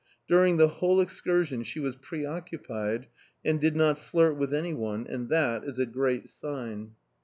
During 0.27 0.57
the 0.57 0.67
whole 0.67 0.99
excursion 0.99 1.61
she 1.61 1.79
was 1.79 1.95
preoccupied, 1.95 3.05
and 3.45 3.61
did 3.61 3.75
not 3.75 3.99
flirt 3.99 4.35
with 4.35 4.51
anyone 4.51 5.05
and 5.07 5.29
that 5.29 5.63
is 5.63 5.77
a 5.77 5.85
great 5.85 6.27
sign! 6.27 6.95